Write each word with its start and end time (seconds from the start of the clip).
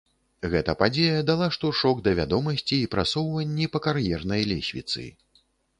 Гэта 0.53 0.73
падзея 0.79 1.19
дала 1.27 1.49
штуршок 1.59 2.01
да 2.07 2.15
вядомасці 2.21 2.75
і 2.81 2.91
прасоўванні 2.95 3.73
па 3.77 3.87
кар'ернай 3.87 4.41
лесвіцы. 4.55 5.11